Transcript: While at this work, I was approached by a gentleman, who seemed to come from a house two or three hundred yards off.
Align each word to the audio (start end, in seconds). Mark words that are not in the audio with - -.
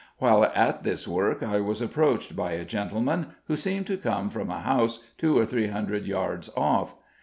While 0.17 0.45
at 0.45 0.81
this 0.81 1.07
work, 1.07 1.43
I 1.43 1.59
was 1.59 1.79
approached 1.79 2.35
by 2.35 2.53
a 2.53 2.65
gentleman, 2.65 3.33
who 3.45 3.55
seemed 3.55 3.85
to 3.85 3.97
come 3.97 4.31
from 4.31 4.49
a 4.49 4.61
house 4.61 5.03
two 5.19 5.37
or 5.37 5.45
three 5.45 5.67
hundred 5.67 6.07
yards 6.07 6.49
off. 6.57 6.95